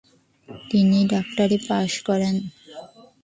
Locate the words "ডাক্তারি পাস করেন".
1.13-2.35